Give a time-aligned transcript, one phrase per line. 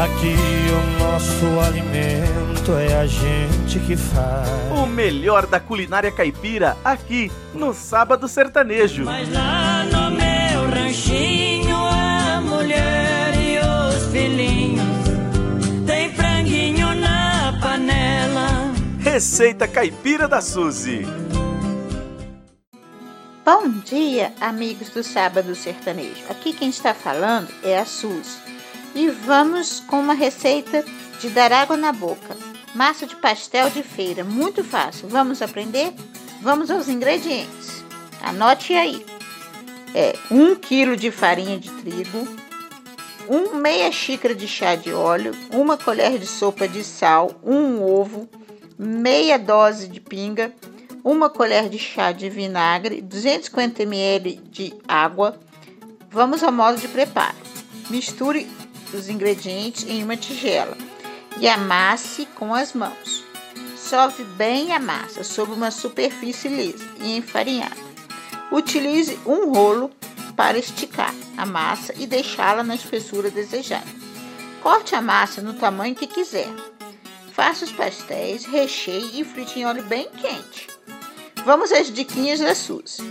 [0.00, 0.34] Aqui
[0.72, 4.48] o nosso alimento é a gente que faz.
[4.72, 9.04] O melhor da culinária caipira aqui no Sábado Sertanejo.
[9.04, 14.80] Mas lá no meu ranchinho a mulher e os filhinhos
[15.86, 18.72] tem franguinho na panela.
[19.00, 21.02] Receita Caipira da Suzy.
[23.44, 26.24] Bom dia, amigos do Sábado Sertanejo.
[26.30, 28.59] Aqui quem está falando é a Suzy.
[28.94, 30.84] E vamos com uma receita
[31.20, 32.36] de dar água na boca.
[32.74, 35.08] Massa de pastel de feira, muito fácil.
[35.08, 35.92] Vamos aprender?
[36.40, 37.84] Vamos aos ingredientes.
[38.22, 39.04] Anote aí.
[39.94, 42.28] É 1 kg de farinha de trigo,
[43.28, 48.28] 1 meia xícara de chá de óleo, uma colher de sopa de sal, um ovo,
[48.78, 50.52] meia dose de pinga,
[51.02, 55.38] uma colher de chá de vinagre, 250 ml de água.
[56.08, 57.36] Vamos ao modo de preparo.
[57.88, 58.46] Misture
[58.94, 60.76] os ingredientes em uma tigela
[61.38, 63.24] e amasse com as mãos.
[63.76, 67.90] Sove bem a massa sobre uma superfície lisa e enfarinhada.
[68.52, 69.90] Utilize um rolo
[70.36, 73.86] para esticar a massa e deixá-la na espessura desejada.
[74.62, 76.48] Corte a massa no tamanho que quiser.
[77.32, 80.68] Faça os pastéis, recheie e frite em óleo bem quente.
[81.44, 83.02] Vamos às diquinhas da Suzy.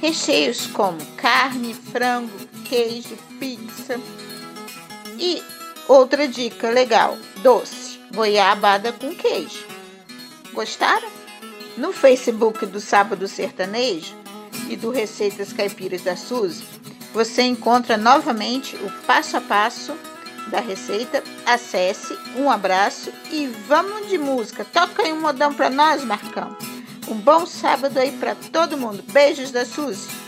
[0.00, 4.00] Recheios como carne, frango, queijo, pizza,
[5.18, 5.42] e
[5.88, 9.66] outra dica legal: doce, goiabada com queijo.
[10.52, 11.08] Gostaram?
[11.76, 14.14] No Facebook do Sábado Sertanejo
[14.68, 16.64] e do Receitas Caipiras da Suzy,
[17.12, 19.94] você encontra novamente o passo a passo
[20.48, 21.22] da receita.
[21.44, 24.64] Acesse, um abraço e vamos de música.
[24.64, 26.56] Toca aí um modão para nós, Marcão.
[27.08, 29.04] Um bom sábado aí para todo mundo.
[29.12, 30.25] Beijos da Suzy.